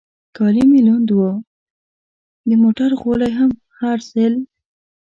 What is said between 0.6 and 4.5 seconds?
مې لوند و، د موټر غولی هم هر ځل.